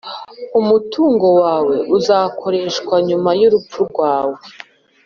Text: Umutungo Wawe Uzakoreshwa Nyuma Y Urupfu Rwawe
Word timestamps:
Umutungo 0.59 1.25
Wawe 1.41 1.75
Uzakoreshwa 1.97 2.95
Nyuma 3.07 3.29
Y 3.39 3.43
Urupfu 3.47 3.77
Rwawe 3.89 4.37